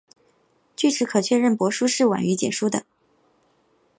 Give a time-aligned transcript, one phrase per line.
[0.75, 2.67] 据此可确认帛书是晚于简书。